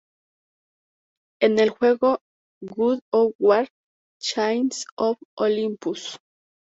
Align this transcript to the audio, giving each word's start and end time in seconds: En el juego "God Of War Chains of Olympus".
En 1.41 1.59
el 1.59 1.69
juego 1.69 2.23
"God 2.59 3.01
Of 3.11 3.33
War 3.37 3.67
Chains 4.19 4.87
of 4.97 5.19
Olympus". 5.35 6.17